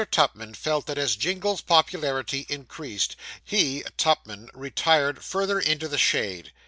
[0.09, 6.51] Tupman felt that as Jingle's popularity increased, he (Tupman) retired further into the shade.